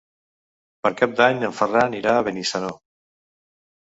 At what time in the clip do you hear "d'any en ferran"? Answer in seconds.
1.19-1.95